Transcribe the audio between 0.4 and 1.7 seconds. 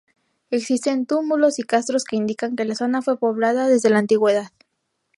Existen túmulos y